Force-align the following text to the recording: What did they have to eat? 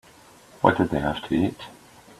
What 0.61 0.77
did 0.79 0.89
they 0.89 0.99
have 0.99 1.21
to 1.27 1.35
eat? 1.35 1.59